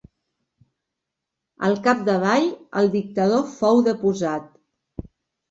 Al 1.67 1.77
capdavall, 1.87 2.49
el 2.81 2.91
dictador 2.97 3.45
fou 3.61 3.85
deposat. 3.91 4.51